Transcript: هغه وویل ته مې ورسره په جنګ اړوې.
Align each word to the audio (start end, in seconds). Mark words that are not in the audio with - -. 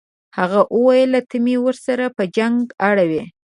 هغه 0.37 0.59
وویل 0.75 1.11
ته 1.29 1.37
مې 1.43 1.55
ورسره 1.65 2.05
په 2.17 2.23
جنګ 2.35 2.57
اړوې. 2.89 3.23